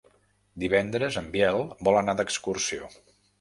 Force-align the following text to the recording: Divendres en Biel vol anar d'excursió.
Divendres 0.63 1.19
en 1.21 1.27
Biel 1.35 1.61
vol 1.89 2.01
anar 2.01 2.17
d'excursió. 2.23 2.91